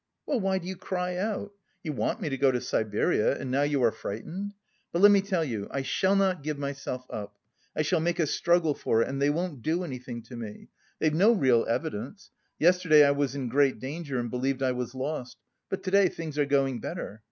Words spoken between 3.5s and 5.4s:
now you are frightened? But let me